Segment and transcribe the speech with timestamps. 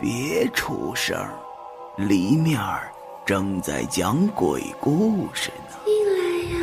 [0.00, 1.14] 别出声，
[1.98, 2.58] 里面
[3.26, 5.76] 正在讲鬼故事呢。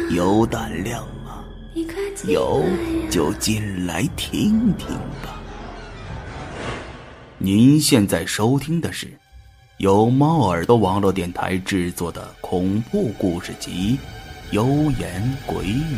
[0.09, 1.45] 有胆量吗？
[2.25, 2.63] 有
[3.11, 4.87] 就进来听听
[5.21, 5.39] 吧。
[7.37, 9.07] 您现在收听的是
[9.77, 13.99] 由猫耳朵网络电台制作的恐怖故事集
[14.55, 14.65] 《幽
[14.99, 15.95] 言鬼语》。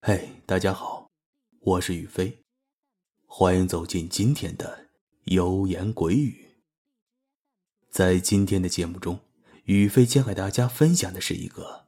[0.00, 1.06] 嘿，大家好，
[1.60, 2.34] 我是宇飞，
[3.38, 4.86] 欢迎走进今天的
[5.24, 6.46] 幽言鬼语。
[7.90, 9.18] 在今天的节目中，
[9.66, 11.84] 宇飞将给大家分享的是一个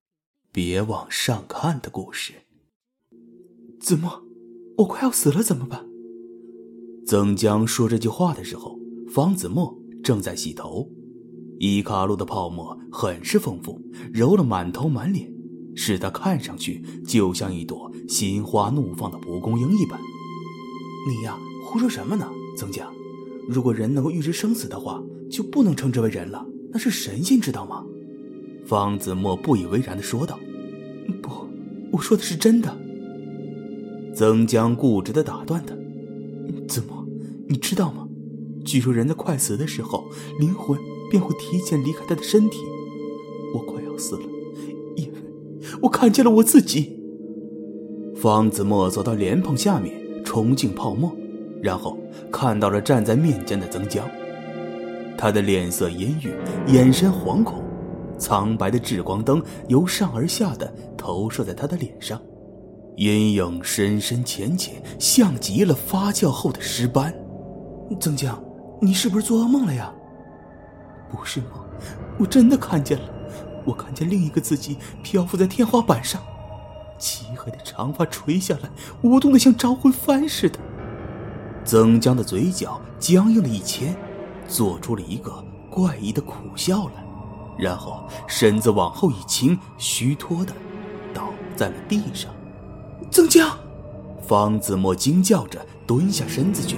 [0.53, 2.35] 别往上看的故事。
[3.81, 4.23] 子墨，
[4.77, 5.87] 我快要死了，怎么办？
[7.07, 8.79] 曾江说这句话的时候，
[9.11, 9.75] 方子墨
[10.05, 10.91] 正在洗头，
[11.59, 13.81] 伊卡路的泡沫很是丰富，
[14.13, 15.33] 揉了满头满脸。
[15.75, 19.99] 使他看上去就像一朵心花怒放的蒲公英一般。
[21.09, 22.87] 你呀，胡说什么呢，曾江？
[23.49, 27.83] 如果人能够预知生死的话，就不能称之为人了，那是神仙，知道吗？
[28.67, 30.39] 方子墨不以为然的说道
[31.23, 31.31] ：“不，
[31.93, 32.79] 我说的是真的。”
[34.15, 35.75] 曾江固执的打断他
[36.69, 37.07] ：“子墨，
[37.49, 38.07] 你知道吗？
[38.63, 40.79] 据说人在快死的时候，灵魂
[41.11, 42.59] 便会提前离开他的身体。
[43.55, 44.23] 我快要死了。”
[44.97, 45.13] 因为
[45.81, 47.01] 我看见了我自己。
[48.15, 49.98] 方子墨走到莲蓬下面，
[50.29, 51.11] 冲进泡沫，
[51.63, 51.97] 然后
[52.31, 54.07] 看到了站在面前的曾江。
[55.17, 56.35] 他的脸色阴郁，
[56.71, 57.65] 眼神惶恐，
[58.19, 62.21] 苍白的日光灯由上而下的投射在他的脸上，
[62.97, 67.11] 阴影深深浅浅，像极了发酵后的尸斑。
[67.99, 68.39] 曾江，
[68.83, 69.91] 你是不是做噩梦了呀？
[71.11, 71.53] 不是梦，
[72.19, 73.05] 我真的看见了。
[73.65, 76.21] 我看见另一个自己漂浮在天花板上，
[76.99, 78.69] 漆黑的长发垂下来，
[79.03, 80.59] 舞动的像招魂幡似的。
[81.65, 83.95] 曾江的嘴角僵硬了一牵，
[84.49, 87.05] 做出了一个怪异的苦笑来，
[87.59, 90.53] 然后身子往后一倾，虚脱的
[91.13, 92.31] 倒在了地上。
[93.11, 93.57] 曾江，
[94.27, 96.77] 方子墨惊叫着蹲下身子去，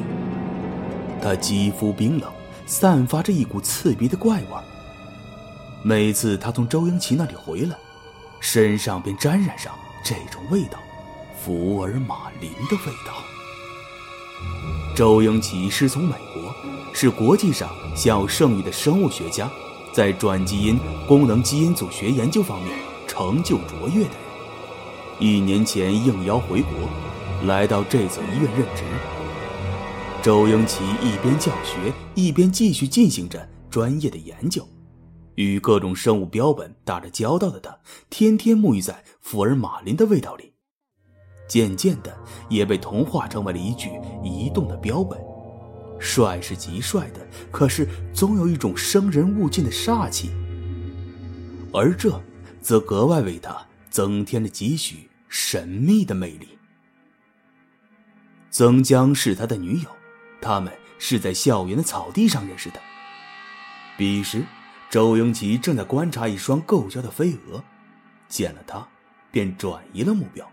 [1.22, 2.30] 他肌肤冰冷，
[2.66, 4.46] 散发着一股刺鼻的怪味。
[5.82, 7.76] 每次他从周英奇那里回来，
[8.38, 10.78] 身上便沾染上这种味道——
[11.40, 13.22] 福尔马林的味道。
[14.96, 16.54] 周英奇师从美国，
[16.92, 19.50] 是国际上享有盛誉的生物学家，
[19.92, 24.30] 在转基因、功能基因组学研究方面成就卓越的人。
[25.18, 26.72] 一年前应邀回国，
[27.46, 28.82] 来到这所医院任职。
[30.22, 34.66] 周英奇一边教学，一边继续进行着专业的研究。
[35.44, 37.78] 与各种生物标本打着交道的他，
[38.10, 40.52] 天天沐浴在福尔马林的味道里，
[41.48, 42.14] 渐渐的
[42.50, 43.88] 也被同化成为了一具
[44.22, 45.18] 移动的标本。
[45.98, 50.30] 帅是极帅的，可是总有一种生人勿近的煞气，
[51.72, 52.20] 而这
[52.60, 56.48] 则格外为他增添了几许神秘的魅力。
[58.50, 59.88] 曾江是他的女友，
[60.40, 62.80] 他们是在校园的草地上认识的，
[63.96, 64.44] 彼时。
[64.90, 67.62] 周英奇正在观察一双构焦的飞蛾，
[68.28, 68.84] 见了他，
[69.30, 70.44] 便转移了目标，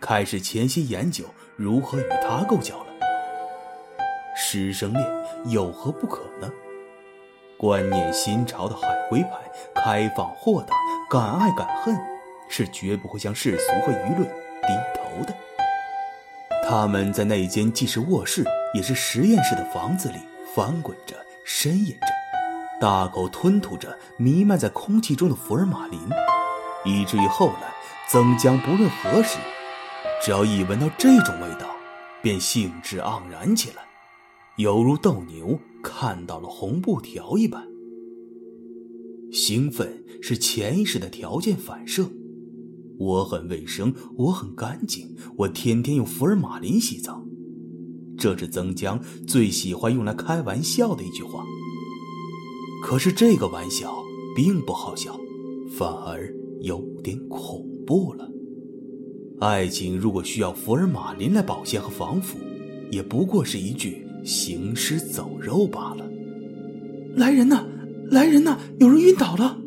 [0.00, 1.26] 开始潜心研究
[1.56, 2.86] 如何与他构焦了。
[4.34, 5.06] 师生恋
[5.44, 6.50] 有何不可呢？
[7.58, 9.30] 观念新潮的海归派，
[9.74, 10.74] 开放豁达，
[11.10, 11.94] 敢爱敢恨，
[12.48, 15.36] 是绝不会向世俗和舆论低头的。
[16.66, 18.42] 他们在那间既是卧室
[18.72, 20.16] 也是实验室的房子里
[20.54, 21.14] 翻滚着，
[21.46, 22.06] 呻吟着。
[22.82, 26.00] 大口吞吐着弥漫在空气中的福尔马林，
[26.84, 27.72] 以至于后来
[28.10, 29.38] 曾江不论何时，
[30.20, 31.70] 只要一闻到这种味道，
[32.20, 33.84] 便兴致盎然起来，
[34.56, 37.68] 犹如斗牛看到了红布条一般。
[39.30, 42.10] 兴奋是潜意识的条件反射。
[42.98, 47.24] 我很卫生，我很干净，我天天用福尔马林洗澡，
[48.18, 51.44] 这是曾江最喜欢用来开玩笑的一句话。
[52.82, 55.18] 可是这个玩笑并不好笑，
[55.78, 58.28] 反而有点恐怖了。
[59.38, 62.38] 爱情如果需要福尔马林来保鲜和防腐，
[62.90, 66.06] 也不过是一具行尸走肉罢了。
[67.14, 67.64] 来人呐！
[68.10, 68.58] 来人呐！
[68.78, 69.58] 有人晕倒了！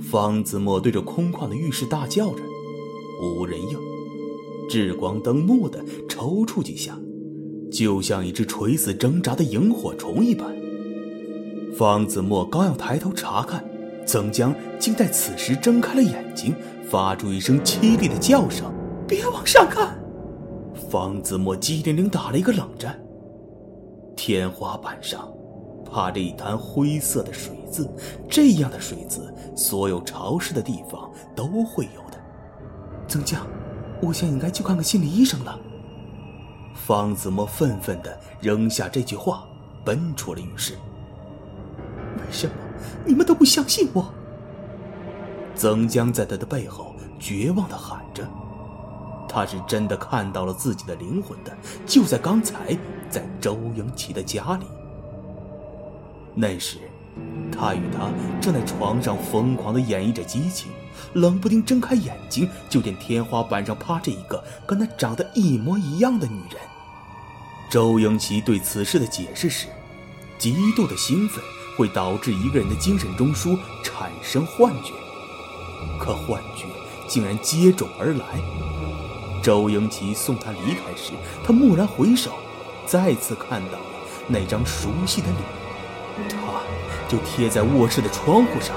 [0.00, 2.42] 方子墨对着空旷的浴室大叫着，
[3.22, 3.78] 无人应。
[4.70, 6.98] 日光灯蓦地抽搐几下，
[7.70, 10.63] 就像一只垂死挣扎的萤火虫一般。
[11.76, 13.64] 方子墨刚要抬头查看，
[14.06, 16.54] 曾江竟在此时睁开了眼睛，
[16.88, 18.72] 发出一声凄厉的叫声
[19.08, 19.98] ：“别往上看！”
[20.88, 22.96] 方子墨机灵灵打了一个冷战。
[24.14, 25.28] 天花板上
[25.84, 27.88] 趴着一滩灰色的水渍，
[28.28, 32.18] 这样的水渍，所有潮湿的地方都会有的。
[33.08, 33.44] 曾江，
[34.00, 35.58] 我想应该去看看心理医生了。
[36.74, 39.44] 方子墨愤愤地扔下这句话，
[39.84, 40.74] 奔出了浴室。
[42.16, 42.54] 为什么
[43.04, 44.12] 你们都不相信我？
[45.54, 48.28] 曾江在他的背后绝望地喊着。
[49.28, 51.56] 他是真的看到了自己的灵魂的，
[51.86, 52.76] 就在刚才，
[53.10, 54.66] 在周英奇的家里。
[56.34, 56.78] 那时，
[57.50, 60.70] 他与她正在床上疯狂地演绎着激情，
[61.14, 66.60] 冷不丁睁开眼睛，就见天花板上趴着一个跟他长得一模一样的女人。
[67.68, 69.66] 周英奇对此事的解释是：
[70.38, 71.42] 极度的兴奋
[71.76, 74.92] 会导致一个人的精神中枢产生幻觉，
[75.98, 76.66] 可幻觉
[77.08, 78.40] 竟然接踵而来。
[79.42, 81.12] 周英奇送他离开时，
[81.44, 82.30] 他蓦然回首，
[82.86, 83.84] 再次看到了
[84.28, 86.62] 那张熟悉的脸，他
[87.08, 88.74] 就贴在卧室的窗户上，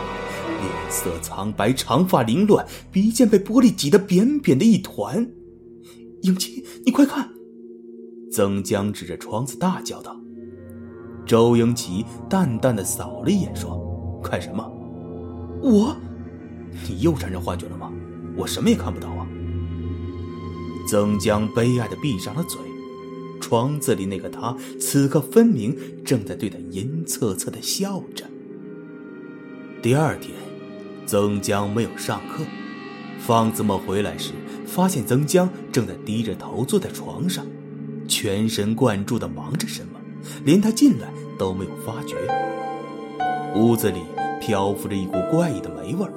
[0.59, 5.25] 脸色苍白，长发凌乱，鼻尖被玻璃挤得扁扁的一团。
[6.23, 7.29] 英奇，你快看！
[8.33, 10.19] 曾江指着窗子大叫道。
[11.27, 13.77] 周英奇淡淡的扫了一眼，说
[14.24, 14.63] ：“看什么？
[15.62, 15.95] 我？
[16.88, 17.91] 你又产生幻觉了吗？
[18.38, 19.27] 我什么也看不到啊。”
[20.88, 22.57] 曾江悲哀的闭上了嘴，
[23.41, 28.23] 窗子里那个他，此刻分明正在对他阴恻恻的笑着。
[29.81, 30.33] 第二天，
[31.06, 32.45] 曾江没有上课，
[33.19, 34.31] 方子墨回来时，
[34.65, 37.45] 发现曾江正在低着头坐在床上，
[38.07, 39.96] 全神贯注的忙着什么，
[40.44, 41.07] 连他进来
[41.38, 42.15] 都没有发觉。
[43.56, 44.03] 屋子里
[44.39, 46.12] 漂浮着一股怪异的霉味儿，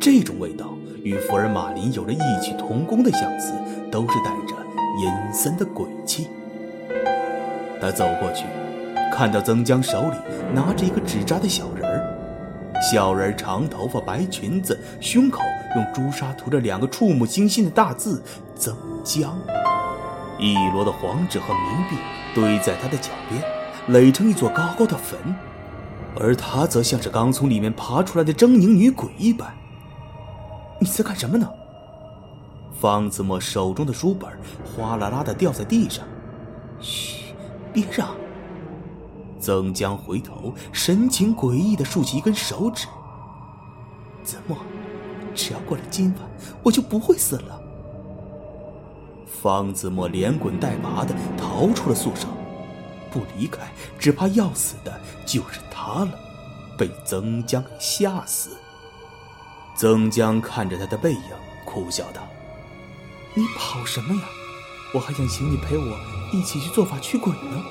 [0.00, 0.72] 这种味道。
[1.02, 3.52] 与福尔马林有着异曲同工的相似，
[3.92, 4.56] 都是带着
[5.00, 6.26] 阴森的鬼气。
[7.80, 8.44] 他走过去，
[9.12, 10.16] 看到曾江手里
[10.52, 12.02] 拿着一个纸扎的小人儿，
[12.90, 15.42] 小人长头发、白裙子，胸口
[15.76, 18.20] 用朱砂涂着两个触目惊心的大字
[18.58, 19.38] “曾江”。
[20.38, 21.96] 一摞的黄纸和冥币
[22.34, 23.42] 堆在他的脚边，
[23.88, 25.18] 垒成一座高高的坟，
[26.18, 29.54] 而他则像是刚从里面爬出来的狰狞女鬼一般。
[30.80, 31.48] 你在干什么呢？
[32.78, 34.30] 方子墨手中的书本
[34.64, 36.04] 哗啦啦的掉在地上。
[36.80, 37.32] 嘘，
[37.72, 38.08] 别让。
[39.40, 42.86] 曾江回头，神情诡异的竖起一根手指。
[44.22, 44.58] 子墨，
[45.34, 46.28] 只要过了今晚，
[46.62, 47.55] 我就不会死了。
[49.46, 52.26] 方子墨连滚带爬的逃出了宿舍，
[53.12, 53.60] 不离开，
[53.96, 56.08] 只怕要死的就是他了，
[56.76, 58.56] 被曾江吓死。
[59.76, 61.20] 曾江看着他的背影，
[61.64, 62.26] 苦笑道
[63.34, 64.22] ：“你跑什么呀？
[64.92, 65.96] 我还想请你陪我
[66.32, 67.62] 一起去做法驱鬼呢。”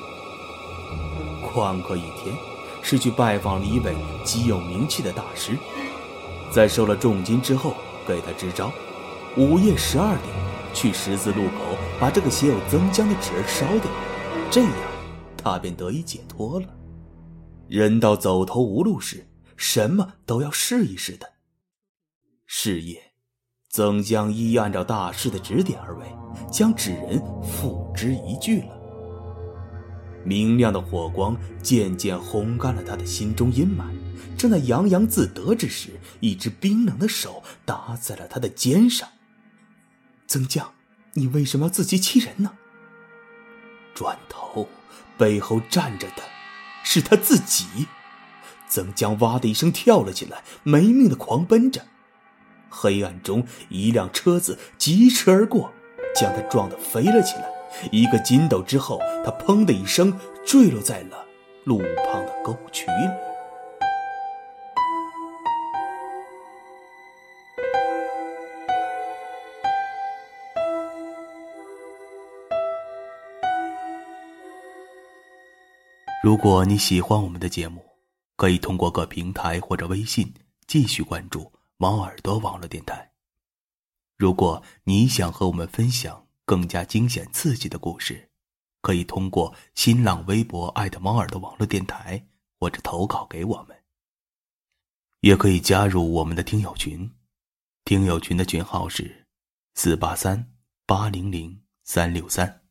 [1.52, 2.34] 旷课一天，
[2.82, 3.94] 是去拜访了一位
[4.24, 5.58] 极有名气的大师，
[6.50, 7.74] 在收了重金之后，
[8.08, 8.72] 给他支招：
[9.36, 10.45] 午夜十二点
[10.76, 13.90] 去十字路口把这个写有曾江的纸儿烧掉，
[14.52, 14.72] 这样
[15.38, 16.68] 他便得以解脱了。
[17.68, 19.26] 人到走投无路时，
[19.56, 21.28] 什么都要试一试的。
[22.46, 23.02] 是夜，
[23.70, 26.06] 曾江一一按照大师的指点而为，
[26.52, 28.78] 将纸人付之一炬了。
[30.24, 33.86] 明亮的火光渐渐烘干了他的心中阴霾。
[34.38, 39.08] 正在洋洋自得之时，一只冰冷的手搭在了他的肩上。
[40.28, 40.74] 曾江，
[41.14, 42.54] 你为什么要自欺欺人呢？
[43.94, 44.68] 转头，
[45.18, 46.24] 背后站着的，
[46.84, 47.88] 是他自己。
[48.68, 51.86] 曾江哇的一声跳了起来，没命的狂奔着。
[52.70, 55.72] 黑暗中，一辆车子疾驰而过，
[56.16, 57.46] 将他撞得飞了起来。
[57.92, 61.26] 一个筋斗之后，他砰的一声坠落在了
[61.64, 63.35] 路旁的沟渠里。
[76.26, 77.86] 如果你喜欢我们的节目，
[78.36, 80.34] 可以通过各平台或者微信
[80.66, 81.54] 继续关注。
[81.78, 83.12] 猫耳朵网络电台。
[84.18, 88.32] 如果你想和我们分享更加惊险刺激的故事，
[88.82, 92.26] 可以通过新浪微博“爱的猫耳朵网络电台”
[92.60, 93.78] 或者投稿给我们。
[95.20, 97.08] 也可以加入我们的听友群，
[97.84, 99.28] 听友群的群号是
[99.76, 100.52] 四八三
[100.88, 102.64] 八零零三六三。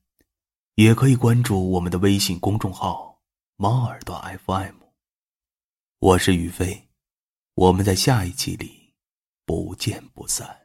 [0.74, 3.13] 也可以关注我们的微信公众号
[3.56, 4.74] “猫耳朵 FM”。
[6.00, 6.88] 我是宇飞，
[7.54, 8.94] 我们在下一期里。
[9.46, 10.63] 不见不散。